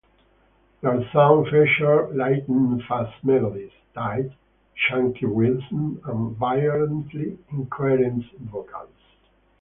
[0.81, 4.31] Their sound featured lightning-fast melodies, tight,
[4.75, 8.89] chunky rhythms, and violently incoherent vocals.